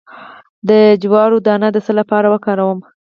د 0.67 0.69
جوار 1.01 1.31
دانه 1.45 1.67
د 1.73 1.77
څه 1.85 1.91
لپاره 1.99 2.27
وکاروم؟ 2.33 2.79